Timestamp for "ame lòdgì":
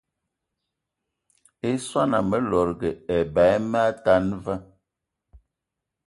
2.19-2.89